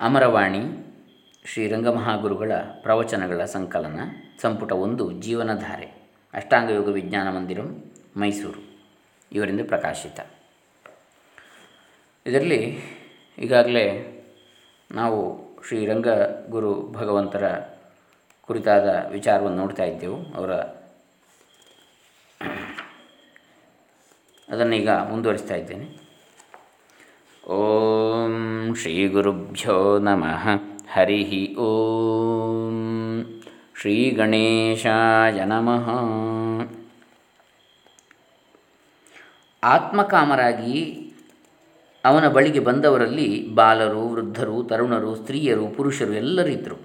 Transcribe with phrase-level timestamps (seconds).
[0.00, 0.60] ಅಮರವಾಣಿ,
[1.44, 2.52] ಶ್ರೀರಂಗಮಹಾಗುರುಗಳ
[2.82, 4.00] ಪ್ರವಚನಗಳ ಸಂಕಲನ,
[4.40, 5.86] ಸಂಪುಟ ಒಂದು, ಜೀವನಧಾರೆ,
[6.34, 7.84] ಅಷ್ಟಾಂಗ ಯೋಗ ವಿಜ್ಞಾನ ಮಂದಿರಂ,
[8.16, 8.60] ಮೈಸೂರು.
[9.32, 10.20] ಇವರಿಂದ ಪ್ರಕಾಶಿತ.
[12.26, 12.78] ಇದರಲ್ಲಿ
[13.38, 13.84] ಈಗಾಗಲೇ
[14.90, 16.08] ನಾವು ಶ್ರೀರಂಗ
[16.48, 17.58] ಗುರು ಭಗವಂತರ
[18.42, 20.54] ಕುರಿತಾದ ವಿಚಾರವನ್ನು ನೋಡ್ತಾ ಇದ್ದೆವು, ಅವರ
[24.48, 26.04] ಅದನ್ನೀಗ ಮುಂದುವರಿಸ್ತಾ ಇದ್ದೇನೆ.
[27.48, 28.03] ಓಂ
[28.76, 30.44] ಶ್ರೀ ಗುರುಭ್ಯೋ ನಮಃ
[30.92, 32.76] ಹರಿ ಓಂ
[33.80, 35.86] ಶ್ರೀ ಗಣೇಶಾಯ ನಮಃ
[39.62, 41.00] ಆತ್ಮಕಾಮರಾಗಿ
[42.04, 46.76] ಅವನ ಬಳಿಗೆ ಬಂದವರಲ್ಲಿ ಬಾಲರು, ವೃದ್ಧರು, ತರುಣರು, ಸ್ತ್ರೀಯರು, ಪುರುಷರು ಎಲ್ಲರಿದ್ದರು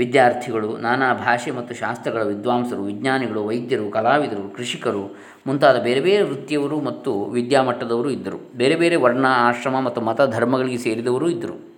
[0.00, 7.24] ವಿದ್ಯಾರ್ಥಿಗಳು, ನಾನಾ ಭಾಷೆ ಮತ್ತು ಶಾಸ್ತ್ರಗಳ ವಿದ್ವಾಂಸರು, ವಿಜ್ಞಾನಿಗಳು, ವೈದ್ಯರು, ಕಲಾವಿದರು, ಕೃಷಿಕರು ಮುಂತಾದ ಬೇರೆ ಬೇರೆ ವೃತ್ತಿಯವರು ಮತ್ತು
[7.24, 8.50] ವಿದ್ಯಾಮಟ್ಟದವರು ಇದ್ದರು.
[8.56, 11.70] ಬೇರೆ ಬೇರೆ ವರ್ಣ, ಆಶ್ರಮ ಮತ್ತು ಮತ ಧರ್ಮಗಳಿಗೆ ಸೇರಿದವರು ಇದ್ದರು.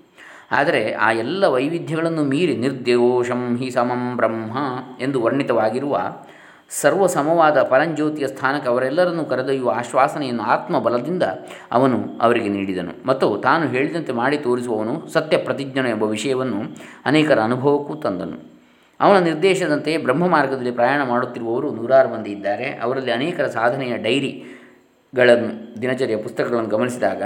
[0.50, 4.56] ಆದರೆ ಆ ಎಲ್ಲ ವೈವಿಧ್ಯಗಳನ್ನು ಮೀರಿ ನಿರ್ದೋಷಂ ಹಿ ಸಮಂ ಬ್ರಹ್ಮ
[5.00, 6.00] ಎಂದು ವರ್ಣಿತವಾಗಿರುವ
[6.80, 11.22] ಸರ್ವಸಮವಾದ ಪರಂಜ್ಯೋತಿಯ ಸ್ಥಾನಕ್ಕೆ ಅವರೆಲ್ಲರನ್ನು ಕರೆದೊಯ್ಯುವ ಆಶ್ವಾಸನೆಯನ್ನು ಆತ್ಮಬಲದಿಂದ
[11.72, 13.06] ಅವನು ಅವರಿಗೆ ನೀಡಿದನು.
[13.06, 16.60] ಮತ್ತು ತಾನು ಹೇಳಿದಂತೆ ಮಾಡಿ ತೋರಿಸುವವನು ಸತ್ಯ ಪ್ರತಿಜ್ಞನು ಎಂಬ ವಿಷಯವನ್ನು
[17.04, 18.52] ಅನೇಕರ ಅನುಭವಕ್ಕೂ ತಂದನು.
[19.00, 22.78] ಅವನ ನಿರ್ದೇಶದಂತೆ ಬ್ರಹ್ಮ ಮಾರ್ಗದಲ್ಲಿ ಪ್ರಯಾಣ ಮಾಡುತ್ತಿರುವವರು ನೂರಾರು ಮಂದಿ ಇದ್ದಾರೆ.
[22.82, 27.22] ಅವರಲ್ಲಿ ಅನೇಕರ ಸಾಧನೆಯ ಡೈರಿಗಳನ್ನು, ದಿನಚರಿಯ ಪುಸ್ತಕಗಳನ್ನು ಗಮನಿಸಿದಾಗ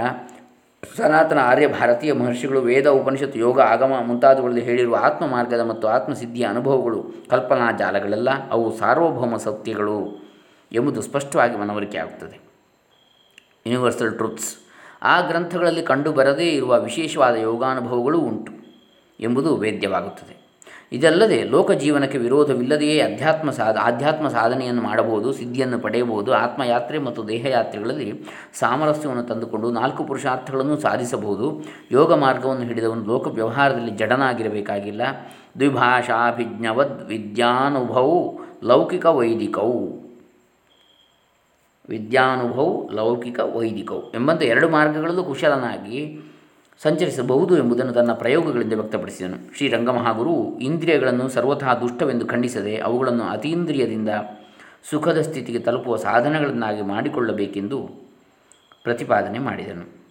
[0.97, 7.15] ಸನಾತನ ಆರ್ಯ ಭಾರತೀಯ ಮಹರ್ಷಿಗಳು ವೇದ, ಉಪನಿಷತ್ತು, ಯೋಗ, ಆಗಮ ಮುಂತಾದವುಗಳಲ್ಲಿ ಹೇಳಿರುವ ಆತ್ಮ ಮಾರ್ಗದ ಮತ್ತು ಆತ್ಮಸಿದ್ಧಿಯ ಅನುಭವಗಳು
[7.31, 10.27] ಕಲ್ಪನಾ ಜಾಲಗಳೆಲ್ಲ, ಅವು ಸಾರ್ವಭೌಮ ಸತ್ಯಗಳು
[10.73, 12.41] ಎಂಬುದು ಸ್ಪಷ್ಟವಾಗಿ ಮನವರಿಕೆ ಆಗುತ್ತದೆ.
[13.67, 14.57] ಯೂನಿವರ್ಸಲ್ ಟ್ರುತ್ಸ್
[15.03, 18.53] ಆ ಗ್ರಂಥಗಳಲ್ಲಿ ಕಂಡುಬರದೇ ಇರುವ ವಿಶೇಷವಾದ ಯೋಗಾನುಭವಗಳು ಉಂಟು
[19.21, 20.46] ಎಂಬುದು ವೇದ್ಯವಾಗುತ್ತದೆ.
[20.93, 28.25] ಇದಲ್ಲದೆ ಲೋಕ ಜೀವನಕ್ಕೆ ವಿರೋಧವಿಲ್ಲದೆಯೇ ಅಧ್ಯಾತ್ಮ ಸಾಧ, ಆಧ್ಯಾತ್ಮ ಸಾಧನೆಯನ್ನು ಮಾಡಬಹುದು, ಸಿದ್ಧಿಯನ್ನು ಪಡೆಯಬಹುದು, ಆತ್ಮಯಾತ್ರೆ ಮತ್ತು ದೇಹಯಾತ್ರೆಗಳಲ್ಲಿ
[28.59, 31.65] ಸಾಮರಸ್ಯವನ್ನು ತಂದುಕೊಂಡು ನಾಲ್ಕು ಪುರುಷಾರ್ಥಗಳನ್ನು ಸಾಧಿಸಬಹುದು.
[31.91, 35.03] ಯೋಗ ಮಾರ್ಗವನ್ನು ಹಿಡಿದವನು ಲೋಕ ವ್ಯವಹಾರದಲ್ಲಿ ಜಡನಾಗಿರಬೇಕಾಗಿಲ್ಲ.
[35.59, 40.07] ದ್ವಿಭಾಷಾಭಿಜ್ಞವದ್ ವಿದ್ಯಾನುಭೌ ಲೌಕಿಕ ವೈದಿಕವು
[41.89, 46.21] ವಿದ್ಯಾನುಭವ ಲೌಕಿಕ ವೈದಿಕವು ಎಂಬಂತೆ ಎರಡು ಮಾರ್ಗಗಳಲ್ಲೂ ಕುಶಲನಾಗಿ
[46.83, 49.57] ಸಂಚರಿಸಬಹುದು ಎಂಬುದನ್ನು ತನ್ನ ಪ್ರಯೋಗಗಳಿಂದ ವ್ಯಕ್ತಪಡಿಸಿದನು.
[49.57, 54.09] ಶ್ರೀ ರಂಗಮಹಾಗುರು ಇಂದ್ರಿಯಗಳನ್ನು ಸರ್ವತಃ ದುಷ್ಟವೆಂದು ಖಂಡಿಸದೆ ಅವುಗಳನ್ನು ಅತೀಂದ್ರಿಯದಿಂದ
[54.91, 57.79] ಸುಖದ ಸ್ಥಿತಿಗೆ ತಲುಪುವ ಸಾಧನಗಳನ್ನಾಗಿ ಮಾಡಿಕೊಳ್ಳಬೇಕೆಂದು
[58.83, 60.07] ಪ್ರತಿಪಾದನೆ ಮಾಡಿದನು.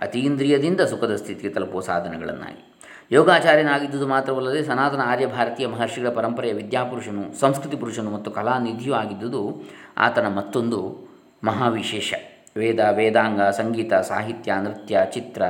[0.00, 2.74] ಅತೀಂದ್ರಿಯದಿಂದ ಸುಖದ ಸ್ಥಿತಿಗೆ ತಲುಪುವ ಸಾಧನಗಳನ್ನಾಗಿ.
[3.10, 9.62] ಯೋಗಾಚಾರ್ಯನಾಗಿದ್ದುದು ಮಾತ್ರವಲ್ಲದೆ ಸನಾತನ ಆರ್ಯ ಭಾರತೀಯ ಮಹರ್ಷಿಗಳ ಪರಂಪರೆಯ ವಿದ್ಯಾಪುರುಷನು, ಸಂಸ್ಕೃತಿ ಪುರುಷನು ಮತ್ತು ಕಲಾನಿಧಿಯೂ ಆಗಿದ್ದುದು
[9.96, 11.08] ಆತನ ಮತ್ತೊಂದು
[11.44, 12.14] ಮಹಾವಿಶೇಷ.
[12.56, 15.42] ವೇದ, ವೇದಾಂಗ, ಸಂಗೀತ, ಸಾಹಿತ್ಯ, ನೃತ್ಯ, ಚಿತ್ರ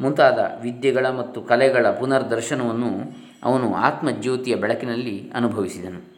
[0.00, 3.12] ಮುಂತಾದ ವಿದ್ಯೆಗಳ ಮತ್ತು ಕಲೆಗಳ ಪುನರ್ದರ್ಶನವನ್ನು
[3.44, 6.16] ಅವನು ಆತ್ಮಜ್ಯೋತಿಯ ಬೆಳಕಿನಲ್ಲಿ ಅನುಭವಿಸಿದನು.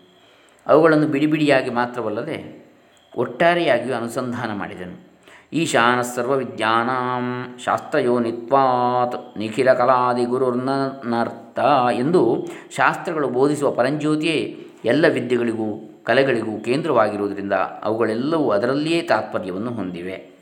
[0.67, 2.69] ಅವುಗಳನ್ನು ಬಿಡಿಬಿಡಿಯಾಗಿ ಮಾತ್ರವಲ್ಲದೆ
[3.17, 5.09] ಒಟ್ಟಾರೆಯಾಗಿಯೂ ಅನುಸಂಧಾನ ಮಾಡಿದನು.
[5.53, 11.59] ಈಶಾನ ಸರ್ವವಿದ್ಯಾನಾಂ ಶಾಸ್ತ್ರಯೋನಿತ್ವಾತ್ ನಿಖಿಲ ಕಲಾದಿ ಗುರುರ್ನರ್ಥ
[11.93, 12.47] ಎಂದು
[12.77, 17.53] ಶಾಸ್ತ್ರಗಳು ಬೋಧಿಸುವ ಪರಂಜ್ಯೋತಿಯೇ ಎಲ್ಲ ವಿದ್ಯೆಗಳಿಗೂ ಕಲೆಗಳಿಗೂ ಕೇಂದ್ರವಾಗಿರುವುದರಿಂದ
[17.83, 20.39] ಅವುಗಳೆಲ್ಲವೂ ಅದರಲ್ಲಿಯೇ ತಾತ್ಪರ್ಯವನ್ನು ಹೊಂದಿವೆ.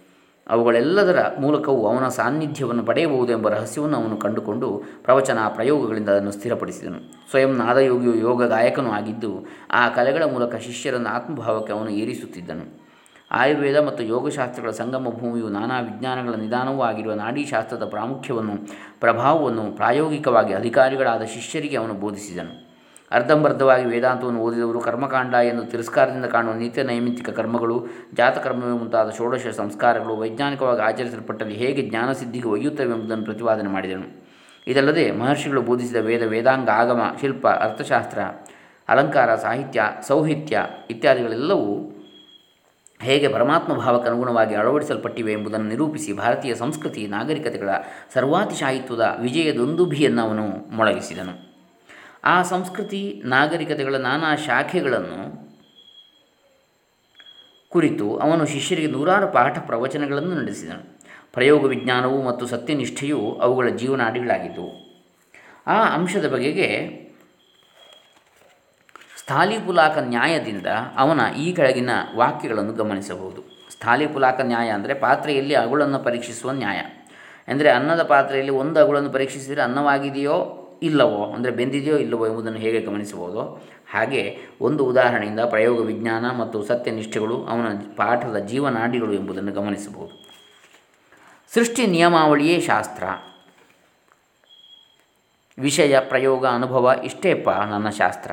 [0.49, 7.31] ಅವುಗಳೆಲ್ಲದರ ಮೂಲಕವೂ ಅವನ ಸಾನ್ನಿಧ್ಯವನ್ನು ಪಡೆಯಬಹುದು ಎಂಬ ರಹಸ್ಯವನ್ನು ಅವನು ಕಂಡುಕೊಂಡು ಪ್ರವಚನ ಪ್ರಯೋಗಗಳಿಂದ ಅದನ್ನು ಸ್ಥಿರಪಡಿಸಿದನು.
[7.31, 12.87] ಸ್ವಯಂ ನಾದಯೋಗಿಯು ಯೋಗ ಗಾಯಕನೂ ಆಗಿದ್ದು ಆ ಕಲೆಗಳ ಮೂಲಕ ಶಿಷ್ಯರನ್ನು ಆತ್ಮಭಾವಕ್ಕೆ ಅವನು ಏರಿಸುತ್ತಿದ್ದನು.
[13.31, 18.53] ಆಯುರ್ವೇದ ಮತ್ತು ಯೋಗಶಾಸ್ತ್ರಗಳ ಸಂಗಮ ಭೂಮಿಯು ನಾನಾ ವಿಜ್ಞಾನಗಳ ನಿಧಾನವೂ ಆಗಿರುವ ನಾಡೀಶಾಸ್ತ್ರದ ಪ್ರಾಮುಖ್ಯವನ್ನು,
[19.01, 22.66] ಪ್ರಭಾವವನ್ನು ಪ್ರಾಯೋಗಿಕವಾಗಿ ಅಧಿಕಾರಿಗಳಾದ ಶಿಷ್ಯರಿಗೆ ಅವನು ಬೋಧಿಸಿದನು.
[23.11, 30.81] ಅರ್ಧಂಬರ್ಧವಾಗಿ ವೇದಾಂತವನ್ನು ಓದಿದವರು ಕರ್ಮಕಾಂಡ ಎಂದು ತಿರಸ್ಕಾರದಿಂದ ಕಾಣುವ ನಿತ್ಯ ನೈಮಿತ್ತಿಕ ಕರ್ಮಗಳು, ಜಾತಕರ್ಮವೇ ಮುಂತಾದ ಷೋಡಶ ಸಂಸ್ಕಾರಗಳು ವೈಜ್ಞಾನಿಕವಾಗಿ
[30.81, 34.27] ಆಚರಿಸಲ್ಪಟ್ಟಲ್ಲಿ ಹೇಗೆ ಜ್ಞಾನಸಿದ್ಧಿಗೆ ಒಯ್ಯುತ್ತವೆ ಎಂಬುದನ್ನು ಪ್ರತಿಪಾದನೆ ಮಾಡಿದನು.
[34.67, 38.19] ಇದಲ್ಲದೆ ಮಹರ್ಷಿಗಳು ಬೋಧಿಸಿದ ವೇದ, ವೇದಾಂಗ, ಆಗಮ, ಶಿಲ್ಪ, ಅರ್ಥಶಾಸ್ತ್ರ,
[38.89, 41.93] ಅಲಂಕಾರ, ಸಾಹಿತ್ಯ, ಸೌಹಿತ್ಯ ಇತ್ಯಾದಿಗಳೆಲ್ಲವೂ
[43.01, 47.69] ಹೇಗೆ ಪರಮಾತ್ಮ ಭಾವಕ್ಕೆ ಅನುಗುಣವಾಗಿ ಅಳವಡಿಸಲ್ಪಟ್ಟಿವೆ ಎಂಬುದನ್ನು ನಿರೂಪಿಸಿ ಭಾರತೀಯ ಸಂಸ್ಕೃತಿ, ನಾಗರಿಕತೆಗಳ
[48.15, 51.46] ಸರ್ವಾತಿಶಾಹಿತ್ವದ ವಿಜಯದೊಂದುಭಿಯನ್ನು ಅವನು ಮೊಳಗಿಸಿದನು.
[52.25, 55.47] ಆ ಸಂಸ್ಕೃತಿ, ನಾಗರಿಕತೆಗಳ ನಾನಾ ಶಾಖೆಗಳನ್ನು
[57.71, 60.99] ಕುರಿತು ಅವನು ಶಿಷ್ಯರಿಗೆ ನೂರಾರು ಪಾಠ ಪ್ರವಚನಗಳನ್ನು ನಡೆಸಿದನು.
[61.33, 64.71] ಪ್ರಯೋಗ ವಿಜ್ಞಾನವು ಮತ್ತು ಸತ್ಯನಿಷ್ಠೆಯು ಅವುಗಳ ಜೀವನಾಡಿಗಳಾಗಿದ್ದವು
[65.67, 66.69] ಆ ಅಂಶದ ಬಗೆಗೆ
[69.19, 73.43] ಸ್ಥಾಲಿಪುಲಾಕ ನ್ಯಾಯದಿಂದ ಅವನ ಈ ಕೆಳಗಿನ ವಾಕ್ಯಗಳನ್ನು ಗಮನಿಸಬಹುದು.
[73.73, 76.79] ಸ್ಥಾಲಿಪುಲಾಕ ನ್ಯಾಯ ಅಂದರೆ ಪಾತ್ರೆಯಲ್ಲಿ ಅಗುಳನ್ನು ಪರೀಕ್ಷಿಸುವ ನ್ಯಾಯ.
[77.49, 83.41] ಅಂದರೆ ಅನ್ನದ ಪಾತ್ರೆಯಲ್ಲಿ ಒಂದು ಅಗುಳನ್ನು ಪರೀಕ್ಷಿಸಿದರೆ ಅನ್ನವಾಗಿದೆಯೋ ಇಲ್ಲವೋ, ಅಂದರೆ ಬೆಂದಿದೆಯೋ ಇಲ್ಲವೋ ಎಂಬುದನ್ನು ಹೇಗೆ ಗಮನಿಸಬಹುದು?
[83.91, 90.27] ಹಾಗೆ ಒಂದು ಉದಾಹರಣೆಯಿಂದ ಪ್ರಯೋಗ ವಿಜ್ಞಾನ ಮತ್ತು ಸತ್ಯನಿಷ್ಠೆಗಳು, ಅವನ ಪಾಠದ ಜೀವನಾಡಿಗಳು ಎಂಬುದನ್ನು ಗಮನಿಸಬಹುದು.
[91.55, 93.05] ಸೃಷ್ಟಿ ನಿಯಮಾವಳಿಯೇ ಶಾಸ್ತ್ರ.
[95.59, 98.33] ವಿಷಯ, ಪ್ರಯೋಗ, ಅನುಭವ ಇಷ್ಟೇಪ್ಪ ನನ್ನ ಶಾಸ್ತ್ರ.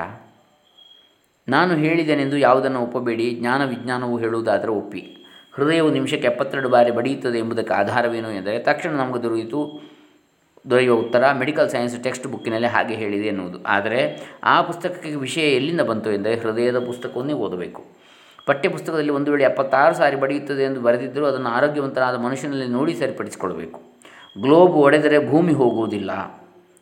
[1.47, 5.17] ನಾನು ಹೇಳಿದೆನೆಂದು ಯಾವುದನ್ನು ಒಪ್ಪಬೇಡಿ, ಜ್ಞಾನ ವಿಜ್ಞಾನವು ಹೇಳುವುದಾದರೆ ಒಪ್ಪಿ.
[5.53, 9.92] ಹೃದಯವು ನಿಮಿಷಕ್ಕೆ ಎಪ್ಪತ್ತೆರಡು ಬಾರಿ ಬಡಿಯುತ್ತದೆ ಎಂಬುದಕ್ಕೆ ಆಧಾರವೇನು ಎಂದರೆ, ತಕ್ಷಣ ನಮಗೆ ದೊರೆಯಿತು
[10.69, 13.63] ದೊರೆಯುವ ಉತ್ತರ ಮೆಡಿಕಲ್ ಸೈನ್ಸ್ ಟೆಕ್ಸ್ಟ್ ಬುಕ್ಕಿನಲ್ಲಿ ಹಾಗೆ ಹೇಳಿದೆ ಎನ್ನುವುದು.
[13.63, 17.85] ಆದರೆ ಆ ಪುಸ್ತಕಕ್ಕೆ ವಿಷಯ ಎಲ್ಲಿಂದ ಬಂತು ಎಂದರೆ ಹೃದಯದ ಪುಸ್ತಕವನ್ನೇ ಓದಬೇಕು.
[18.45, 23.81] ಪಠ್ಯಪುಸ್ತಕದಲ್ಲಿ ಒಂದು ವೇಳೆ ಎಪ್ಪತ್ತಾರು ಸಾರಿ ಬಡಿಯುತ್ತದೆ ಎಂದು ಬರೆದಿದ್ದರೂ ಅದನ್ನು ಆರೋಗ್ಯವಂತನಾದ ಮನುಷ್ಯನಲ್ಲಿ ನೋಡಿ ಸರಿಪಡಿಸಿಕೊಳ್ಳಬೇಕು.
[24.41, 26.11] ಗ್ಲೋಬ್ ಒಡೆದರೆ ಭೂಮಿ ಹೋಗುವುದಿಲ್ಲ.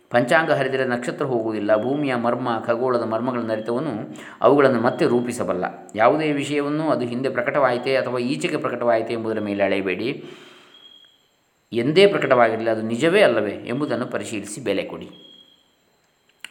[0.09, 1.83] ಪಂಚಾಂಗ ಹರಿದರೆ ನಕ್ಷತ್ರ ಹೋಗುವುದಿಲ್ಲ.
[1.83, 5.65] ಭೂಮಿಯ ಮರ್ಮ, ಖಗೋಳದ ಮರ್ಮಗಳ ನರಿತವನ್ನು ಅವುಗಳನ್ನು ಮತ್ತೆ ರೂಪಿಸಬಲ್ಲ.
[5.95, 10.25] ಯಾವುದೇ ವಿಷಯವನ್ನು ಅದು ಹಿಂದೆ ಪ್ರಕಟವಾಯಿತೇ ಅಥವಾ ಈಚೆಗೆ ಪ್ರಕಟವಾಯಿತೆ ಎಂಬುದರ ಮೇಲೆ ಅಳೆಯಬೇಡಿ.
[11.73, 15.09] ಎಂದೇ ಪ್ರಕಟವಾಗಿರಲಿ, ಅದು ನಿಜವೇ ಅಲ್ಲವೇ ಎಂಬುದನ್ನು ಪರಿಶೀಲಿಸಿ ಬೆಲೆ ಕೊಡಿ.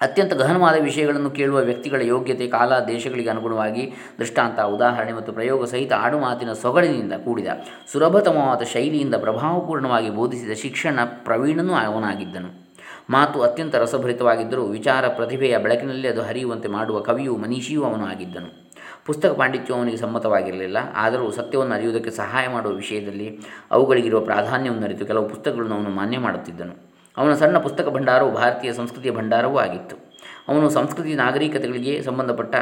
[0.00, 6.52] ಅತ್ಯಂತ ಗಹನವಾದ ವಿಷಯಗಳನ್ನು ಕೇಳುವ ವ್ಯಕ್ತಿಗಳ ಯೋಗ್ಯತೆ ಕಾಲ ದೇಶಗಳಿಗೆ ಅನುಗುಣವಾಗಿ ದೃಷ್ಟಾಂತ, ಉದಾಹರಣೆ ಮತ್ತು ಪ್ರಯೋಗ ಸಹಿತ ಆಡುಮಾತಿನ
[6.52, 7.46] ಸೊಗಡಿನಿಂದ ಕೂಡಿದ
[7.92, 12.70] ಸುಲಭತಮವಾದ ಶೈಲಿಯಿಂದ ಪ್ರಭಾವಪೂರ್ಣವಾಗಿ ಬೋಧಿಸಿದ ಶಿಕ್ಷಣ ಪ್ರವೀಣನೂ ಅವನಾಗಿದ್ದನು.
[13.10, 18.69] ಮಾತು ಅತ್ಯಂತ ರಸಭರಿತವಾಗಿದ್ದರೂ ವಿಚಾರ ಪ್ರತಿಭೆಯ ಬೆಳಕಿನಲ್ಲಿ ಅದು ಹರಿಯುವಂತೆ ಮಾಡುವ ಕವಿಯು ಮನೀಷಿಯೂ ಅವನು ಆಗಿದ್ದನು.
[19.10, 20.76] ಪುಸ್ತಕ ಪಾಂಡಿತ್ಯವು ಅವನಿಗೆ ಸಮ್ಮತವಾಗಿರಲಿಲ್ಲ.
[20.94, 23.40] ಆದರೂ ಸತ್ಯವನ್ನು ಅರಿಯುವುದಕ್ಕೆ ಸಹಾಯ ಮಾಡುವ ವಿಷಯದಲ್ಲಿ
[23.70, 26.74] ಅವುಗಳಿಗಿರುವ ಪ್ರಾಧಾನ್ಯವನ್ನು ಅರಿತು ಕೆಲವು ಪುಸ್ತಕಗಳನ್ನು ಅವನು ಮಾನ್ಯ ಮಾಡುತ್ತಿದ್ದನು.
[27.16, 29.96] ಅವನ ಸಣ್ಣ ಪುಸ್ತಕ ಭಂಡಾರವು ಭಾರತೀಯ ಸಂಸ್ಕೃತಿಯ ಭಂಡಾರವೂ ಆಗಿತ್ತು.
[30.48, 32.54] ಅವನು ಸಂಸ್ಕೃತಿ ನಾಗರಿಕತೆಗಳಿಗೆ ಸಂಬಂಧಪಟ್ಟ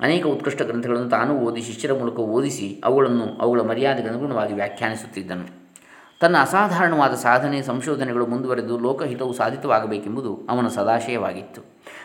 [0.00, 5.63] ಅನೇಕ ಉತ್ಕೃಷ್ಟ ಗ್ರಂಥಗಳನ್ನು ತಾನೂ ಓದಿ ಶಿಷ್ಯರ ಮೂಲಕ ಓದಿಸಿ ಅವುಗಳನ್ನು ಅವುಗಳ ಮರ್ಯಾದೆಗೆ ಅನುಗುಣವಾಗಿ ವ್ಯಾಖ್ಯಾನಿಸುತ್ತಿದ್ದನು.
[6.24, 11.60] ತನ್ನ ಅಸಾಧಾರಣವಾದ ಸಾಧನೆ ಸಂಶೋಧನೆಗಳು ಮುಂದುವರೆದು ಲೋಕಹಿತವು ಸಾಧಿತವಾಗಬೇಕೆಂಬುದು ಅವನ ಸದಾಶಯವಾಗಿತ್ತು.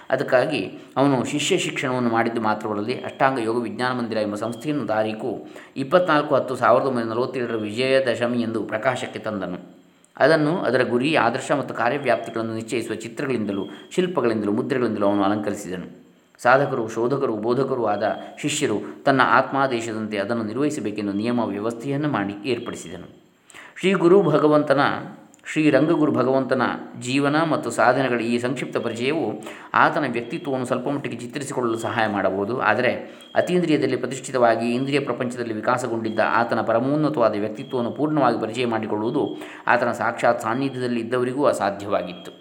[0.10, 6.56] ಅದಕ್ಕಾಗಿ ಅವನು ಶಿಷ್ಯ ಶಿಕ್ಷಣವನ್ನು ಮಾಡಿದ್ದು ಮಾತ್ರವಲ್ಲದೆ ಅಷ್ಟಾಂಗ ಯೋಗ ವಿಜ್ಞಾನ ಮಂದಿರ ಎಂಬ ಸಂಸ್ಥೆಯನ್ನು ತಾರೀಕು ಇಪ್ಪತ್ನಾಲ್ಕು ಹತ್ತು
[6.56, 9.76] ಸಾವಿರದ ಒಂಬೈನೂರ ನಲವತ್ತೇಳರ ವಿಜಯದಶಮಿ ಎಂದು ಪ್ರಕಾಶಕ್ಕೆ ತಂದನು.
[10.18, 16.06] ಅದನ್ನು ಅದರ ಗುರಿ, ಆದರ್ಶ ಮತ್ತು ಕಾರ್ಯವ್ಯಾಪ್ತಿಗಳನ್ನು ನಿಶ್ಚಯಿಸುವ ಚಿತ್ರಗಳಿಂದಲೂ ಶಿಲ್ಪಗಳಿಂದಲೂ ಮುದ್ರೆಗಳಿಂದಲೂ ಅವನು ಅಲಂಕರಿಸಿದನು.
[16.42, 23.19] ಸಾಧಕರು, ಶೋಧಕರು, ಬೋಧಕರು ಆದ ಶಿಷ್ಯರು ತನ್ನ ಆತ್ಮಾದೇಶದಂತೆ ಅದನ್ನು ನಿರ್ವಹಿಸಬೇಕೆಂದು ನಿಯಮ ವ್ಯವಸ್ಥೆಯನ್ನು ಮಾಡಿ ಏರ್ಪಡಿಸಿದನು.
[23.80, 24.80] ಶ್ರೀ ಗುರು ಭಗವಂತನ,
[25.52, 26.62] ಶ್ರೀ ರಂಗಗುರು ಭಗವಂತನ
[27.00, 29.42] ಜೀವನ ಮತ್ತು ಸಾಧನೆಗಳ ಈ ಸಂಕ್ಷಿಪ್ತ ಪರಿಚಯವು
[29.74, 32.60] ಆತನ ವ್ಯಕ್ತಿತ್ವವನ್ನು ಸ್ವಲ್ಪ ಮಟ್ಟಿಗೆ ಚಿತ್ರಿಸಿಕೊಳ್ಳಲು ಸಹಾಯ ಮಾಡಬಹುದು.
[32.60, 32.92] ಆದರೆ
[33.36, 39.38] ಅತೀಂದ್ರಿಯದಲ್ಲಿ ಪ್ರತಿಷ್ಠಿತವಾಗಿ ಇಂದ್ರಿಯ ಪ್ರಪಂಚದಲ್ಲಿ ವಿಕಾಸಗೊಂಡಿದ್ದ ಆತನ ಪರಮೋನ್ನತವಾದ ವ್ಯಕ್ತಿತ್ವವನ್ನು ಪೂರ್ಣವಾಗಿ ಪರಿಚಯ ಮಾಡಿಕೊಳ್ಳುವುದು
[39.68, 42.32] ಆತನ ಸಾಕ್ಷಾತ್ ಸಾನ್ನಿಧ್ಯದಲ್ಲಿ ಇದ್ದವರಿಗೂ ಅಸಾಧ್ಯವಾಗಿತ್ತು.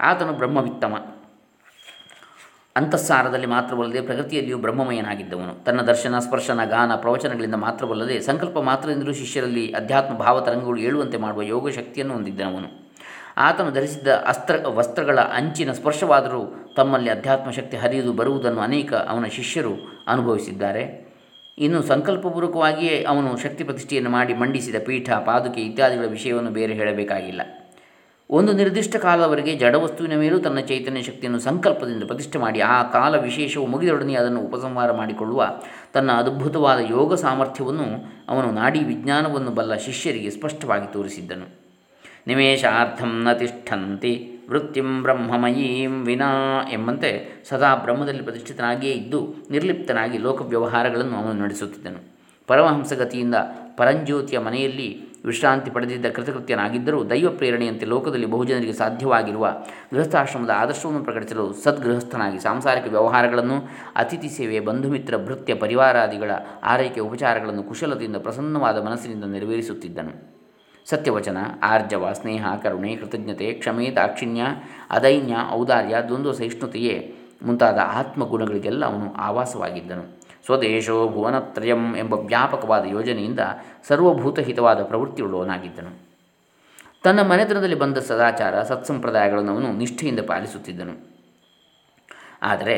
[0.00, 0.94] ಆತನು ಬ್ರಹ್ಮವಿತ್ತಮ.
[2.76, 5.64] ಅಂತಸ್ಸಾರದಲ್ಲಿ ಮಾತ್ರವಲ್ಲದೆ ಪ್ರಗತಿಯಲ್ಲಿಯೂ ಬ್ರಹ್ಮಮಯನಾಗಿದ್ದವನು.
[5.64, 12.14] ತನ್ನ ದರ್ಶನ, ಸ್ಪರ್ಶನ, ಗಾನ, ಪ್ರವಚನಗಳಿಂದ ಮಾತ್ರವಲ್ಲದೆ ಸಂಕಲ್ಪ ಮಾತ್ರದಿಂದಲೂ ಶಿಷ್ಯರಲ್ಲಿ ಅಧ್ಯಾತ್ಮ ಭಾವತರಂಗಗಳು ಏಳುವಂತೆ ಮಾಡುವ ಯೋಗ ಶಕ್ತಿಯನ್ನು
[12.14, 12.90] ಹೊಂದಿದ್ದವನು.
[13.36, 21.14] ಆತನು ಧರಿಸಿದ್ದ ಅಸ್ತ್ರ, ವಸ್ತ್ರಗಳ ಅಂಚಿನ ಸ್ಪರ್ಶವಾದರೂ ತಮ್ಮಲ್ಲಿ ಅಧ್ಯಾತ್ಮ ಶಕ್ತಿ ಹರಿಯುವುದು ಬರುವುದನ್ನು ಅನೇಕ ಅವನ ಶಿಷ್ಯರು ಅನುಭವಿಸಿದ್ದಾರೆ.
[21.58, 27.40] ಇನ್ನು ಸಂಕಲ್ಪಪೂರ್ವಕವಾಗಿಯೇ ಅವನು ಶಕ್ತಿ ಪ್ರತಿಷ್ಠೆಯನ್ನು ಮಾಡಿ ಮಂಡಿಸಿದ ಪೀಠ, ಪಾದುಕೆ ಇತ್ಯಾದಿಗಳ ವಿಷಯವನ್ನು ಬೇರೆ ಹೇಳಬೇಕಾಗಿಲ್ಲ.
[28.30, 34.14] ಒಂದು ನಿರ್ದಿಷ್ಟ ಕಾಲದವರೆಗೆ ಜಡವಸ್ತುವಿನ ಮೇಲೂ ತನ್ನ ಚೈತನ್ಯ ಶಕ್ತಿಯನ್ನು ಸಂಕಲ್ಪದಿಂದ ಪ್ರತಿಷ್ಠೆ ಮಾಡಿ ಆ ಕಾಲ ವಿಶೇಷವು ಮುಗಿದೊಡನೆ
[34.14, 35.48] ಅದನ್ನು ಉಪಸಂಹಾರ ಮಾಡಿಕೊಳ್ಳುವ
[35.92, 41.46] ತನ್ನ ಅದ್ಭುತವಾದ ಯೋಗ ಸಾಮರ್ಥ್ಯವನ್ನು ಅವನು ನಾಡಿ ವಿಜ್ಞಾನವನ್ನು ಬಲ್ಲ ಶಿಷ್ಯರಿಗೆ ಸ್ಪಷ್ಟವಾಗಿ ತೋರಿಸಿದ್ದನು.
[42.26, 46.32] ನಿಮೇಷಾರ್ಥಂ ನ ತಿಷ್ಠಂತಿ ವೃತ್ತಿಂ ಬ್ರಹ್ಮಮಯೀಂ ವಿನಾ
[46.72, 51.98] ಎಂಬಂತೆ ಸದಾ ಬ್ರಹ್ಮದಲ್ಲಿ ಪ್ರತಿಷ್ಠಿತನಾಗಿಯೇ ಇದ್ದು ನಿರ್ಲಿಪ್ತನಾಗಿ ಲೋಕ ವ್ಯವಹಾರಗಳನ್ನು ಅವನು ನಡೆಸುತ್ತಿದ್ದನು.
[52.46, 53.34] ಪರಮಹಂಸಗತಿಯಿಂದ
[53.76, 59.52] ಪರಂಜ್ಯೋತಿಯ ಮನೆಯಲ್ಲಿ ವಿಶ್ರಾಂತಿ ಪಡೆದಿದ್ದ ಕೃತಕೃತ್ಯನಾಗಿದ್ದರೂ ದೈವ ಪ್ರೇರಣೆಯಂತೆ ಲೋಕದಲ್ಲಿ ಬಹುಜನರಿಗೆ ಸಾಧ್ಯವಾಗಿರುವ
[59.94, 66.30] ಗೃಹಸ್ಥಾಶ್ರಮದ ಆದರ್ಶವನ್ನು ಪ್ರಕಟಿಸಲು ಸದ್ಗೃಹಸ್ಥನಾಗಿ ಸಾಂಸಾರಿಕ ವ್ಯವಹಾರಗಳನ್ನು, ಅತಿಥಿ ಸೇವೆ, ಬಂಧುಮಿತ್ರ, ಭೃತ್ಯ ಪರಿವಾರಾದಿಗಳ
[66.62, 70.40] ಆರೈಕೆ ಉಪಚಾರಗಳನ್ನು ಕುಶಲತೆಯಿಂದ ಪ್ರಸನ್ನವಾದ ಮನಸ್ಸಿನಿಂದ ನೆರವೇರಿಸುತ್ತಿದ್ದನು.
[70.88, 74.42] ಸತ್ಯವಚನ, ಆರ್ಜವ, ಸ್ನೇಹ, ಕರುಣೆ, ಕೃತಜ್ಞತೆ, ಕ್ಷಮೆ, ದಾಕ್ಷಿಣ್ಯ,
[74.90, 80.19] ಅದೈನ್ಯ, ಔದಾರ್ಯ, ದ್ವಂದ್ವ, ಸಹಿಷ್ಣುತೆಯೇ ಮುಂತಾದ ಆತ್ಮಗುಣಗಳಿಗೆಲ್ಲ ಅವನು ಆವಾಸವಾಗಿದ್ದನು.
[80.50, 83.40] ಸ್ವದೇಶೋ ಭುವನತ್ರಯಂ ಎಂಬ ವ್ಯಾಪಕವಾದ ಯೋಜನೆಯಿಂದ
[83.88, 85.92] ಸರ್ವಭೂತಹಿತವಾದ ಪ್ರವೃತ್ತಿಯುಳ್ಳವನಾಗಿದ್ದನು
[87.04, 90.94] ತನ್ನ ಮನೆತನದಲ್ಲಿ ಬಂದ ಸದಾಚಾರ ಸತ್ಸಂಪ್ರದಾಯಗಳನ್ನು ಅವನು ನಿಷ್ಠೆಯಿಂದ ಪಾಲಿಸುತ್ತಿದ್ದನು.
[92.42, 92.76] ಆದರೆ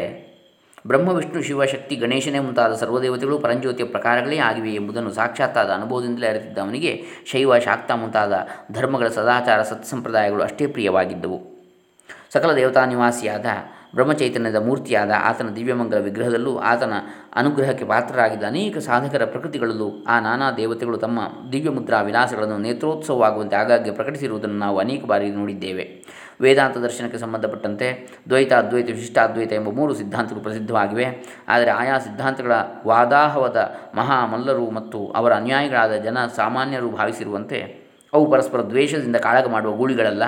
[0.87, 7.59] ಬ್ರಹ್ಮ, ವಿಷ್ಣು ಶಿವಶಕ್ತಿ ಗಣೇಶನೇ ಮುಂತಾದ ಸರ್ವದೇವತೆಗಳು ಪರಂಜ್ಯೋತಿಯ ಪ್ರಕಾರಗಳೇ ಆಗಿವೆ ಎಂಬುದನ್ನು ಸಾಕ್ಷಾತ್ತಾದ ಅನುಭವದಿಂದಲೇ ಅರಿತಿದ್ದ ಅವನಿಗೆ ಶೈವ,
[7.59, 8.33] ಶಾಕ್ತ ಮುಂತಾದ
[8.73, 11.41] ಧರ್ಮಗಳ ಸದಾಚಾರ ಸತ್ಸಂಪ್ರದಾಯಗಳು ಅಷ್ಟೇ ಪ್ರಿಯವಾಗಿದ್ದವು.
[12.33, 13.47] ಸಕಲ ದೇವತಾ ನಿವಾಸಿಯಾದ
[13.95, 16.93] ಬ್ರಹ್ಮಚೈತನ್ಯದ ಮೂರ್ತಿಯಾದ ಆತನ ದಿವ್ಯಮಂಗಲ ವಿಗ್ರಹದಲ್ಲೂ ಆತನ
[17.35, 21.21] ಅನುಗ್ರಹಕ್ಕೆ ಪಾತ್ರರಾಗಿದ್ದ ಅನೇಕ ಸಾಧಕರ ಪ್ರಕೃತಿಗಳಲ್ಲೂ ಆ ನಾನಾ ದೇವತೆಗಳು ತಮ್ಮ
[21.53, 26.05] ದಿವ್ಯ ಮುದ್ರಾ ವಿಲಾಸಗಳನ್ನು ನೇತ್ರೋತ್ಸವವಾಗುವಂತೆ ಆಗಾಗ್ಗೆ ಪ್ರಕಟಿಸಿರುವುದನ್ನು ನಾವು ಅನೇಕ ಬಾರಿ ನೋಡಿದ್ದೇವೆ.
[26.41, 31.39] ವೇದಾಂತ ದರ್ಶನಕ್ಕೆ ಸಂಬಂಧಪಟ್ಟಂತೆ ದ್ವೈತ, ಅದ್ವೈತ, ವಿಶಿಷ್ಟಾದ್ವೈತ ಎಂಬ ಮೂರು ಸಿದ್ಧಾಂತಗಳು ಪ್ರಸಿದ್ಧವಾಗಿವೆ.
[31.49, 32.53] ಆದರೆ ಆಯಾ ಸಿದ್ಧಾಂತಗಳ
[32.87, 37.83] ವಾದಾಹವದ ಮಹಾಮಲ್ಲರು ಮತ್ತು ಅವರ ಅನ್ಯಾಯಿಗಳಾದ ಜನ ಸಾಮಾನ್ಯರು ಭಾವಿಸಿರುವಂತೆ
[38.13, 40.23] ಅವು ಪರಸ್ಪರ ದ್ವೇಷದಿಂದ ಕಾಳಗ ಮಾಡುವ ಗೂಳಿಗಳಲ್ಲ.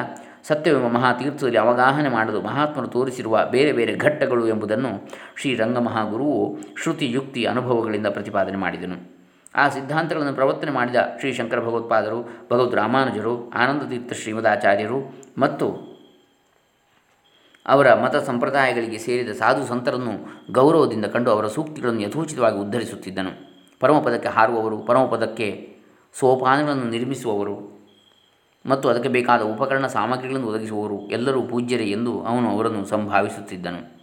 [0.47, 8.07] ಸತ್ಯವೆಂಬ ಮಹಾತೀರ್ಥದಲ್ಲಿ ಅವಗಾಹನೆ ಮಾಡಲು ಮಹಾತ್ಮರು ತೋರಿಸಿರುವ ಬೇರೆ ಬೇರೆ ಘಟ್ಟಗಳು ಎಂಬುದನ್ನು ಶ್ರೀ ರಂಗಮಹಾಗುರುವು ಶ್ರುತಿ ಯುಕ್ತಿ ಅನುಭವಗಳಿಂದ
[8.07, 9.15] ಪ್ರತಿಪಾದನೆ ಮಾಡಿದನು.
[9.55, 15.95] ಆ ಸಿದ್ಧಾಂತಗಳನ್ನು ಪ್ರವರ್ತನೆ ಮಾಡಿದ ಶ್ರೀ ಶಂಕರ ಭಗವತ್ಪಾದರು ಭಗವದ್ ರಾಮಾನುಜರು, ಆನಂದತೀರ್ಥ ಶ್ರೀಮದಾಚಾರ್ಯರು ಮತ್ತು
[17.67, 20.13] ಅವರ ಮತ ಸಂಪ್ರದಾಯಗಳಿಗೆ ಸೇರಿದ ಸಾಧು ಸಂತರನ್ನು
[20.53, 23.31] ಗೌರವದಿಂದ ಕಂಡು ಅವರ ಸೂಕ್ತಿಗಳನ್ನು ಯಥೋಚಿತವಾಗಿ ಉದ್ಧರಿಸುತ್ತಿದ್ದನು.
[23.81, 25.77] ಪರಮಪದಕ್ಕೆ ಹಾರುವವರು, ಪರಮಪದಕ್ಕೆ
[26.19, 27.74] ಸೋಪಾನಗಳನ್ನು ನಿರ್ಮಿಸುವವರು
[28.67, 33.95] ಮತ್ತು ಅದಕ್ಕೆ ಬೇಕಾದ ಉಪಕರಣ ಸಾಮಗ್ರಿಗಳನ್ನು ಒದಗಿಸುವವರು ಎಲ್ಲರೂ ಪೂಜ್ಯರೇ ಎಂದು ಅವನು ಅವರನ್ನು ಸಂಭಾವಿಸುತ್ತಿದ್ದನು.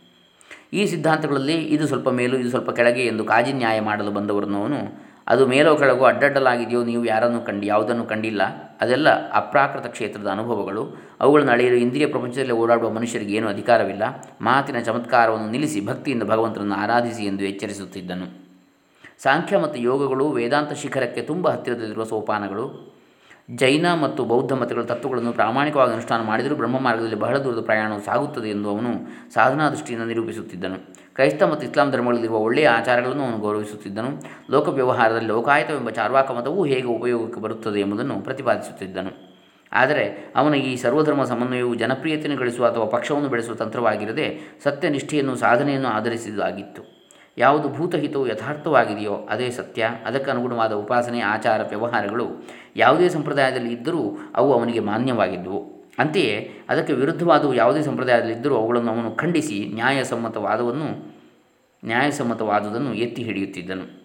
[0.74, 5.48] ಈ ಸಿದ್ಧಾಂತಗಳಲ್ಲಿ ಇದು ಸ್ವಲ್ಪ ಮೇಲು, ಇದು ಸ್ವಲ್ಪ ಕೆಳಗೆ ಎಂದು ಕಾಜಿ ನ್ಯಾಯ ಮಾಡಲು ಬಂದವರನ್ನು ಅವನು, ಅದು
[5.48, 8.42] ಮೇಲೋ ಕೆಳಗೋ ಅಡ್ಡಡ್ಡಲಾಗಿದೆಯೋ ನೀವು ಯಾರನ್ನು ಕಂಡು, ಯಾವುದನ್ನು ಕಂಡಿಲ್ಲ.
[8.82, 10.98] ಅದೆಲ್ಲ ಅಪ್ರಾಕೃತ ಕ್ಷೇತ್ರದ ಅನುಭವಗಳು.
[11.22, 14.04] ಅವುಗಳನ್ನು ಅಳೆಯಲು ಇಂದ್ರಿಯ ಪ್ರಪಂಚದಲ್ಲಿ ಓಡಾಡುವ ಮನುಷ್ಯರಿಗೆ ಏನೂ ಅಧಿಕಾರವಿಲ್ಲ.
[14.42, 18.52] ಮಾತಿನ ಚಮತ್ಕಾರವನ್ನು ನಿಲ್ಲಿಸಿ ಭಕ್ತಿಯಿಂದ ಭಗವಂತನನ್ನು ಆರಾಧಿಸಿ ಎಂದು ಎಚ್ಚರಿಸುತ್ತಿದ್ದನು.
[19.24, 23.01] ಸಾಂಖ್ಯ ಮತ್ತು ಯೋಗಗಳು ವೇದಾಂತ ಶಿಖರಕ್ಕೆ ತುಂಬ ಹತ್ತಿರದಲ್ಲಿರುವ ಸೋಪಾನಗಳು.
[23.56, 28.70] ಜೈನ ಮತ್ತು ಬೌದ್ಧ ಮತಗಳ ತತ್ವಗಳನ್ನು ಪ್ರಾಮಾಣಿಕವಾಗಿ ಅನುಷ್ಠಾನ ಮಾಡಿದರೂ ಬ್ರಹ್ಮ ಮಾರ್ಗದಲ್ಲಿ ಬಹಳ ದೂರದ ಪ್ರಯಾಣವು ಸಾಗುತ್ತದೆ ಎಂದು
[28.70, 28.92] ಅವನು
[29.34, 30.76] ಸಾಧನಾ ದೃಷ್ಟಿಯಿಂದ ನಿರೂಪಿಸುತ್ತಿದ್ದನು.
[31.16, 34.24] ಕ್ರೈಸ್ತ ಮತ್ತು ಇಸ್ಲಾಂ ಧರ್ಮಗಳಲ್ಲಿರುವ ಒಳ್ಳೆಯ ಆಚಾರಗಳನ್ನು ಅವನು ಗೌರವಿಸುತ್ತಿದ್ದನು.
[34.52, 39.32] ಲೋಕ ವ್ಯವಹಾರದಲ್ಲಿ ಲೋಕಾಯತವೆಂಬ ಚಾರ್ವಾಕ ಮತವು ಹೇಗೆ ಉಪಯೋಗಕ್ಕೆ ಬರುತ್ತದೆ ಎಂಬುದನ್ನು ಪ್ರತಿಪಾದಿಸುತ್ತಿದ್ದನು.
[39.74, 46.91] ಆದರೆ ಅವನ ಈ ಸರ್ವಧರ್ಮ ಸಮನ್ವಯವು ಜನಪ್ರಿಯತೆಯನ್ನು ಗಳಿಸುವ ಅಥವಾ ಪಕ್ಷವನ್ನು ಬೆಳೆಸುವ ತಂತ್ರವಾಗಿರದೆ ಸತ್ಯನಿಷ್ಠೆಯನ್ನು ಸಾಧನೆಯನ್ನು ಆಧರಿಸಿದಾಗಿತ್ತು
[47.38, 49.90] ಯಾವುದು ಭೂತಹಿತವು ಯಥಾರ್ಥವಾಗಿದೆಯೋ ಅದೇ ಸತ್ಯ.
[50.06, 52.28] ಅದಕ್ಕೆ ಅನುಗುಣವಾದ ಉಪಾಸನೆ, ಆಚಾರ, ವ್ಯವಹಾರಗಳು
[52.76, 55.82] ಯಾವುದೇ ಸಂಪ್ರದಾಯದಲ್ಲಿ ಇದ್ದರೂ ಅವು ಅವನಿಗೆ ಮಾನ್ಯವಾಗಿದ್ದವು.
[56.00, 61.16] ಅಂತೆಯೇ ಅದಕ್ಕೆ ವಿರುದ್ಧವಾದವು ಯಾವುದೇ ಸಂಪ್ರದಾಯದಲ್ಲಿದ್ದರೂ ಅವುಗಳನ್ನು ಅವನು ಖಂಡಿಸಿ ನ್ಯಾಯಸಮ್ಮತವಾದವನ್ನು,
[61.86, 64.02] ನ್ಯಾಯಸಮ್ಮತವಾದುದನ್ನು ಎತ್ತಿ ಹಿಡಿಯುತ್ತಿದ್ದನು.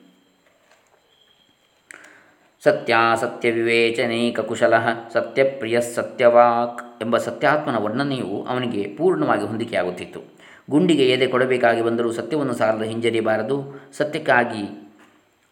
[2.64, 4.74] ಸತ್ಯಾಸತ್ಯ ವಿವೇಚನೇಕ ಕುಶಲ
[5.12, 10.35] ಸತ್ಯಪ್ರಿಯ ಸತ್ಯವಾಕ್ ಎಂಬ ಸತ್ಯಾತ್ಮನ ವರ್ಣನೆಯು ಅವನಿಗೆ ಪೂರ್ಣವಾಗಿ ಹೊಂದಿಕೆಯಾಗುತ್ತಿತ್ತು.
[10.70, 13.80] ಗುಂಡಿಗೆ ಎದೆ ಕೊಡಬೇಕಾಗಿ ಬಂದರೂ ಸತ್ಯವನ್ನು ಸಾರಲು ಹಿಂಜರಿಯಬಾರದು.
[13.96, 14.92] ಸತ್ಯಕ್ಕಾಗಿ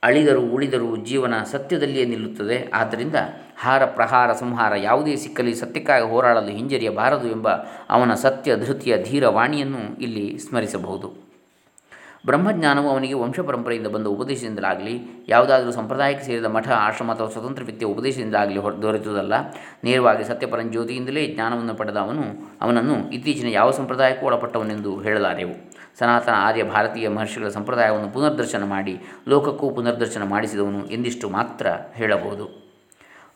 [0.02, 2.70] ಅಳಿದರೂ ಉಳಿದರೂ ಜೀವನ ಸತ್ಯದಲ್ಲಿಯೇ ನಿಲ್ಲುತ್ತದೆ.
[2.74, 3.14] ಆದ್ದರಿಂದ
[3.58, 7.48] ಹಾರ, ಪ್ರಹಾರ, ಸಂಹಾರ ಯಾವುದೇ ಸಿಕ್ಕಲಿ ಸತ್ಯಕ್ಕಾಗಿ ಹೋರಾಡಲು ಹಿಂಜರಿಯಬಾರದು ಎಂಬ
[7.90, 11.23] ಅವನ ಸತ್ಯ ಧೃತಿಯ ಧೀರವಾಣಿಯನ್ನು ಇಲ್ಲಿ ಸ್ಮರಿಸಬಹುದು.
[12.26, 18.58] ಬ್ರಹ್ಮಜ್ಞಾನವು ಅವನಿಗೆ ವಂಶ ಪರಂಪರೆಯಿಂದ ಬಂದ ಉಪದೇಶದಿಂದಲಾಗಲಿ, ಯಾವುದಾದರೂ ಸಂಪ್ರದಾಯಕ್ಕೆ ಸೇರಿದ ಮಠ, ಆಶ್ರಮ ಅಥವಾ ಸ್ವತಂತ್ರ ವಿದ್ಯೆ ಉಪದೇಶದಿಂದಾಗಲಿ
[18.58, 19.32] ಹೊ ದೊರೆತುದಲ್ಲ.
[19.84, 22.22] ನೇರವಾಗಿ ಸತ್ಯಪರಂಜ್ಯೋತಿಯಿಂದಲೇ ಜ್ಞಾನವನ್ನು ಪಡೆದ ಅವನು
[22.62, 25.70] ಅವನನ್ನು ಇತ್ತೀಚಿನ ಯಾವ ಸಂಪ್ರದಾಯಕ್ಕೂ ಒಳಪಟ್ಟವನೆಂದು ಹೇಳಲಾರೆವು.
[25.98, 32.63] ಸನಾತನ ಆರ್ಯ ಭಾರತೀಯ ಮಹರ್ಷಿಗಳ ಸಂಪ್ರದಾಯವನ್ನು ಪುನರ್ದರ್ಶನ ಮಾಡಿ, ಲೋಕಕ್ಕೂ ಪುನರ್ದರ್ಶನ ಮಾಡಿಸಿದವನು ಎಂದಿಷ್ಟು ಮಾತ್ರ ಹೇಳಬಹುದು.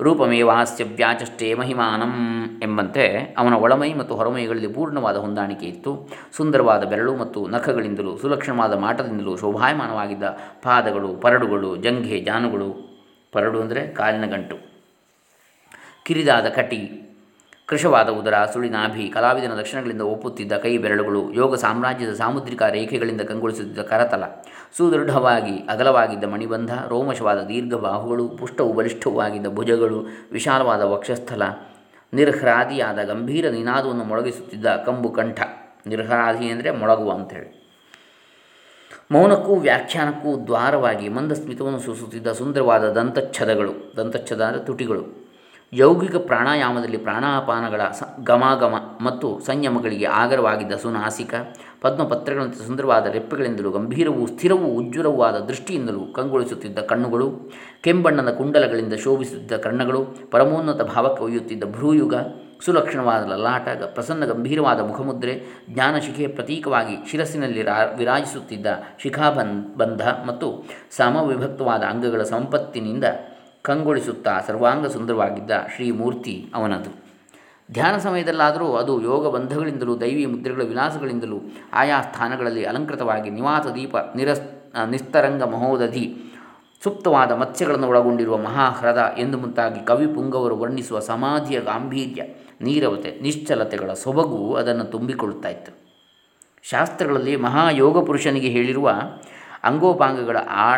[0.00, 2.12] ರೂಪಮೇವಾಸ್ಯ ವ್ಯಾಚಷ್ಟೇ ಮಹಿಮಾನಂ
[2.62, 6.09] ಎಂಬಂತೆ ಅವನ ಒಳಮೈ ಮತ್ತು ಹೊರಮೈಗಳಲ್ಲಿ ಪೂರ್ಣವಾದ ಹೊಂದಾಣಿಕೆ ಇತ್ತು.
[6.33, 10.23] ಸುಂದರವಾದ ಬೆರಳು ಮತ್ತು ನಖಗಳಿಂದಲೂ ಸುಲಕ್ಷಣವಾದ ಮಾಟದಿಂದಲೂ ಶೋಭಾಯಮಾನವಾಗಿದ್ದ
[10.62, 12.88] ಪಾದಗಳು, ಪರಡುಗಳು, ಜಂಘೆ, ಜಾನುಗಳು.
[13.33, 14.57] ಪರಡು ಅಂದರೆ ಕಾಲಿನ ಗಂಟು.
[16.05, 17.07] ಕಿರಿದಾದ ಕಟಿ.
[17.68, 24.25] ಕೃಶವಾದ ಉದರ ಸುಳಿನಾಭಿ ಕಲಾವಿದನ ಲಕ್ಷಣಗಳಿಂದ ಒಪ್ಪುತ್ತಿದ್ದ ಕೈ ಬೆರಳುಗಳು, ಯೋಗ ಸಾಮ್ರಾಜ್ಯದ ಸಾಮುದ್ರಿಕ ರೇಖೆಗಳಿಂದ ಕಂಗೊಳಿಸುತ್ತಿದ್ದ ಕರತಲ,
[24.76, 31.42] ಸುದೃಢವಾಗಿ ಅಗಲವಾಗಿದ್ದ ಮಣಿಬಂಧ, ರೋಮಶವಾದ ದೀರ್ಘ ಬಾಹುಗಳು, ಪುಷ್ಟವು ಬಲಿಷ್ಠವಾಗಿದ್ದ ಭುಜಗಳು, ವಿಶಾಲವಾದ ವಕ್ಷಸ್ಥಲ,
[32.12, 35.40] ನಿರ್ಹ್ರಾದಿಯಾದ ಗಂಭೀರ ನಿನಾದವನ್ನು ಮೊಳಗಿಸುತ್ತಿದ್ದ ಕಂಬು ಕಂಠ.
[35.87, 37.50] ನಿರ್ಹ್ರಾದಿ ಅಂದರೆ ಮೊಳಗುವ ಅಂಥೇಳಿ
[39.12, 45.27] ಮೌನಕ್ಕೂ ವ್ಯಾಖ್ಯಾನಕ್ಕೂ ದ್ವಾರವಾಗಿ ಮಂದಸ್ಮಿತವನ್ನು ಸೂಸುತ್ತಿದ್ದ ಸುಂದರವಾದ ದಂತಛದಗಳು ದಂತಚ್ಛದ ಅಂದರೆ ತುಟಿಗಳು.
[45.72, 51.32] ಯೌಗಿಕ ಪ್ರಾಣಾಯಾಮದಲ್ಲಿ ಪ್ರಾಣಾಪಾನಗಳ ಸ ಗಮಾಗಮ ಮತ್ತು ಸಂಯಮಗಳಿಗೆ ಆಗರವಾಗಿದ್ದ ಸುನಾಸಿಕ,
[51.82, 57.28] ಪದ್ಮಪತ್ರಗಳಂತೆ ಸುಂದರವಾದ ರೆಪ್ಪೆಗಳಿಂದಲೂ ಗಂಭೀರವೂ ಸ್ಥಿರವೂ ಉಜ್ವಲವೂ ಆದ ದೃಷ್ಟಿಯಿಂದಲೂ ಕಂಗೊಳಿಸುತ್ತಿದ್ದ ಕಣ್ಣುಗಳು,
[57.82, 62.14] ಕೆಂಬಣ್ಣದ ಕುಂಡಲಗಳಿಂದ ಶೋಭಿಸುತ್ತಿದ್ದ ಕಣ್ಣಗಳು ಪರಮೋನ್ನತ ಭಾವಕ್ಕೆ ಒಯ್ಯುತ್ತಿದ್ದ ಭ್ರೂಯುಗ,
[62.60, 65.34] ಸುಲಕ್ಷಣವಾದ ಲಲಾಟ ಪ್ರಸನ್ನ ಗಂಭೀರವಾದ ಮುಖಮುದ್ರೆ
[65.70, 68.66] ಜ್ಞಾನಶಿಖೆ ಪ್ರತೀಕವಾಗಿ ಶಿರಸ್ಸಿನಲ್ಲಿ ರಾ ವಿರಾಜಿಸುತ್ತಿದ್ದ
[68.98, 70.48] ಶಿಖಾಬನ್ ಬಂಧ ಮತ್ತು
[70.90, 73.04] ಸಮವಿಭಕ್ತವಾದ ಅಂಗಗಳ ಸಂಪತ್ತಿನಿಂದ
[73.62, 76.90] ಕಂಗೊಳಿಸುತ್ತಾ ಸರ್ವಾಂಗ ಸುಂದರವಾಗಿದ್ದ ಶ್ರೀಮೂರ್ತಿ ಅವನದು.
[77.72, 81.40] ಧ್ಯಾನ ಸಮಯದಲ್ಲಾದರೂ ಅದು ಯೋಗ ಬಂಧಗಳಿಂದಲೂ ದೈವಿ ಮುದ್ರೆಗಳ ವಿಲಾಸಗಳಿಂದಲೂ
[81.72, 84.42] ಆಯಾ ಸ್ಥಾನಗಳಲ್ಲಿ ಅಲಂಕೃತವಾಗಿ ನಿವಾಸ ದೀಪ ನಿರಸ್
[84.90, 86.16] ನಿಸ್ತರಂಗ ಮಹೋದಧಿ
[86.84, 92.22] ಸುಪ್ತವಾದ ಮತ್ಸ್ಯಗಳನ್ನು ಒಳಗೊಂಡಿರುವ ಮಹಾಹ್ರದ ಎಂದು ಮುಂತಾಗಿ ಕವಿ ಪುಂಗವರು ವರ್ಣಿಸುವ ಸಮಾಧಿಯ ಗಾಂಭೀರ್ಯ,
[92.60, 95.72] ನೀರವತೆ, ನಿಶ್ಚಲತೆಗಳ ಸೊಬಗು ಅದನ್ನು ತುಂಬಿಕೊಳ್ಳುತ್ತಾ ಇತ್ತು.
[96.62, 98.90] ಶಾಸ್ತ್ರಗಳಲ್ಲಿ ಮಹಾಯೋಗ ಪುರುಷನಿಗೆ ಹೇಳಿರುವ
[99.64, 100.70] ಅಂಗೋಪಾಂಗಗಳ ಆ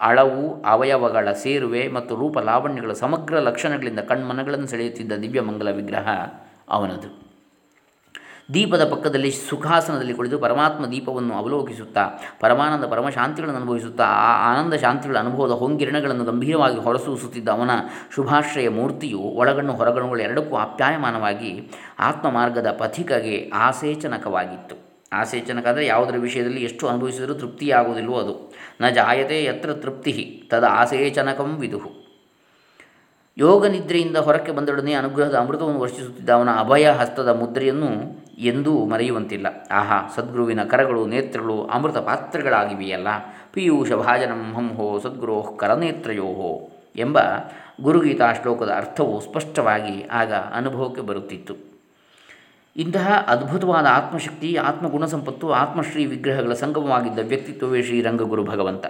[0.00, 6.08] ಅಳವು, ಅವಯವಗಳ ಸೇರುವೆ ಮತ್ತು ರೂಪ ಲಾವಣ್ಯಗಳ ಸಮಗ್ರ ಲಕ್ಷಣಗಳಿಂದ ಕಣ್ಮನಗಳನ್ನು ಸೆಳೆಯುತ್ತಿದ್ದ ದಿವ್ಯ ಮಂಗಲ ವಿಗ್ರಹ
[6.68, 7.26] ಅವನದು.
[8.54, 16.24] ದೀಪದ ಪಕ್ಕದಲ್ಲಿ ಸುಖಾಸನದಲ್ಲಿ ಕುಳಿತು ಪರಮಾತ್ಮ ದೀಪವನ್ನು ಅವಲೋಕಿಸುತ್ತಾ, ಪರಮಾನಂದ ಪರಮಶಾಂತಿಗಳನ್ನು ಅನುಭವಿಸುತ್ತಾ, ಆ ಆನಂದ ಶಾಂತಿಗಳ ಅನುಭವದ ಹೊಂಗಿರಣಗಳನ್ನು
[16.24, 17.70] ಗಂಭೀರವಾಗಿ ಹೊರಸೂಸುತ್ತಿದ್ದ ಅವನ
[18.14, 24.85] ಶುಭಾಶ್ರಯ ಮೂರ್ತಿಯು ಒಳಗಣ್ಣು ಹೊರಗಣ್ಣುಗಳು ಎರಡಕ್ಕೂ ಆಪ್ಯಾಯಮಾನವಾಗಿ ಆತ್ಮ ಮಾರ್ಗದ ಪಥಿಕಗೆ ಆಸೇಚನಕವಾಗಿತ್ತು.
[25.12, 28.52] ಆಸೇಚನಕ ಅಂದರೆ ಯಾವುದರ ವಿಷಯದಲ್ಲಿ ಎಷ್ಟು ಅನುಭವಿಸಿದರೂ ತೃಪ್ತಿಯಾಗುವುದಿಲ್ಲವೋ ಅದು.
[28.80, 32.06] ನ ಜಾಯತೆ ಯತ್ರ ತೃಪ್ತಿ, ತದ ಆಸೇಚನಕಂ ವಿದುಹು
[33.38, 37.88] ಯೋಗ ನಿದ್ರೆಯಿಂದ ಹೊರಕ್ಕೆ ಬಂದೊಡನೆ ಅನುಗ್ರಹದ ಅಮೃತವನ್ನು ವರ್ಷಿಸುತ್ತಿದ್ದ ಅವನ ಅಭಯ ಹಸ್ತದ ಮುದ್ರೆಯನ್ನು
[38.38, 39.46] ಎಂದೂ ಮರೆಯುವಂತಿಲ್ಲ.
[39.70, 43.06] ಆಹಾ, ಸದ್ಗುರುವಿನ ಕರಗಳು, ನೇತ್ರಗಳು ಅಮೃತ ಪಾತ್ರಗಳಾಗಿವೆಯಲ್ಲ.
[43.52, 47.18] ಪಿಯೂಷ ಭಾಜನಂ ಹಂಹೋ ಸದ್ಗುರೋ ಕರನೇತ್ರಯೋ ಎಂಬ
[47.82, 51.75] ಗುರುಗೀತಾ ಶ್ಲೋಕದ ಅರ್ಥವು ಸ್ಪಷ್ಟವಾಗಿ ಆಗ ಅನುಭವಕ್ಕೆ ಬರುತ್ತಿತ್ತು.
[52.76, 58.86] ಇಂತಹ ಅದ್ಭುತವಾದ ಆತ್ಮಶಕ್ತಿ ಆತ್ಮಗುಣ ಸಂಪತ್ತು ಆತ್ಮಶ್ರೀ ವಿಗ್ರಹಗಳ ಸಂಗಮವಾಗಿದ್ದ ವ್ಯಕ್ತಿತ್ವವೇ ಶ್ರೀರಂಗಗುರು ಭಗವಂತ.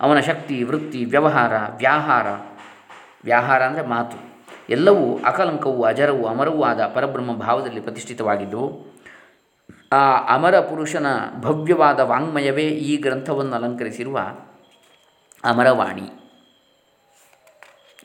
[0.00, 2.26] ಅವನ ಶಕ್ತಿ, ವೃತ್ತಿ, ವ್ಯವಹಾರ, ವ್ಯಾಹಾರ
[3.24, 4.16] ವ್ಯಾಹಾರ ಅಂದರೆ ಮಾತು.
[4.70, 8.86] ಎಲ್ಲವೂ ಅಕಲಂಕವೂ ಅಜರವೂ ಅಮರವೂ ಆದ ಪರಬ್ರಹ್ಮ ಭಾವದಲ್ಲಿ ಪ್ರತಿಷ್ಠಿತವಾಗಿದ್ದವು
[9.92, 11.06] ಆ ಅಮರ ಪುರುಷನ
[11.40, 14.18] ಭವ್ಯವಾದ ವಾಂಗ್ಮಯವೇ ಈ ಗ್ರಂಥವನ್ನು ಅಲಂಕರಿಸಿರುವ
[15.44, 16.32] ಅಮರವಾಣಿ.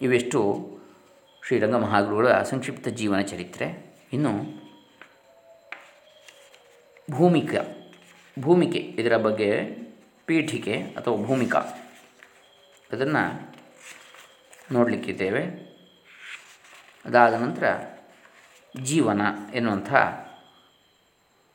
[0.01, 0.67] ಇವೆಷ್ಟು
[1.47, 3.95] ಶ್ರೀರಂಗ ಮಹಾಗುರುಗಳ ಸಂಕ್ಷಿಪ್ತ ಜೀವನ ಚರಿತ್ರೆ.
[4.13, 4.64] ಇನ್ನು
[7.11, 7.53] ಭೂಮಿಕ,
[8.39, 9.61] ಭೂಮಿಕೆ ಇದರ ಬಗ್ಗೆ
[10.25, 11.59] ಪೀಠಿಕೆ ಅಥವಾ ಭೂಮಿಕಾ.
[12.91, 13.55] ಅದನ್ನು
[14.71, 15.43] ನೋಡಲಿಕ್ಕಿದ್ದೇವೆ.
[17.05, 17.79] ಅದಾದ ನಂತರ
[18.81, 19.21] ಜೀವನ
[19.53, 19.93] ಎನ್ನುವಂಥ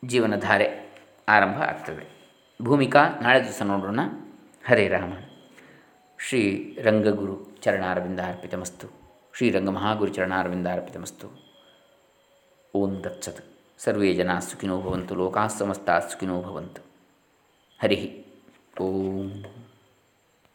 [0.05, 0.91] ಜೀವನಧಾರೆ
[1.29, 2.33] ಆರಂಭ ಆಗ್ತದೆ.
[2.63, 4.01] ಭೂಮಿಕಾ, ನಾಳೆ ದಿವಸ ನೋಡೋಣ.
[4.67, 5.13] ಹರೇ ರಾಮ.
[6.19, 8.87] ಶ್ರೀ ರಂಗಗುರು ಚರಣಾರವಿಂದಾರ್ಪಿತಮಸ್ತು.
[9.37, 11.51] ಶ್ರೀರಂಗ ಮಹಾಗುರು ಚರಣಾರವಿಂದಾರ್ಪಿತಮಸ್ತು.
[12.75, 13.50] ಓಂ ದತ್ಸತ್
[13.81, 16.81] ಸರ್ವೇ ಜನ ಸುಖಿನೋ ಭವಂತು ಲೋಕಾಃ ಸಮಸ್ತಾಃ ಸುಖಿನೋ ಭವಂತು
[17.81, 17.99] ಹರಿ
[18.81, 19.29] ಓಂ